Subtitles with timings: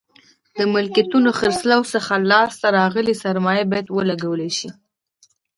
[0.57, 4.69] د ملکیتونو خرڅلاو څخه لاس ته راغلې سرمایه باید ولګول شي.